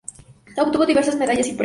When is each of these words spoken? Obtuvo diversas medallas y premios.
Obtuvo 0.57 0.87
diversas 0.87 1.15
medallas 1.15 1.45
y 1.45 1.53
premios. 1.53 1.59